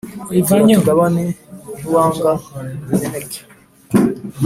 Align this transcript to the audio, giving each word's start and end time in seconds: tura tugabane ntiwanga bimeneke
tura 0.45 0.61
tugabane 0.77 1.23
ntiwanga 1.75 2.31
bimeneke 2.87 3.39